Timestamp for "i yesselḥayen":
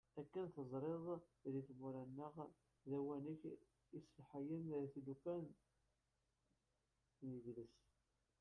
3.51-4.63